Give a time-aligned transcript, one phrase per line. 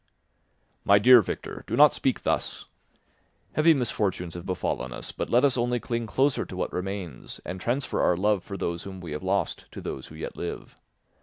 [0.83, 2.65] "My dear Victor, do not speak thus.
[3.53, 7.61] Heavy misfortunes have befallen us, but let us only cling closer to what remains and
[7.61, 10.75] transfer our love for those whom we have lost to those who yet live.